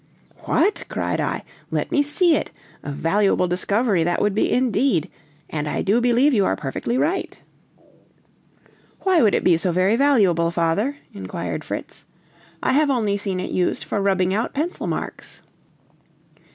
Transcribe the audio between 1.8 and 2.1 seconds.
me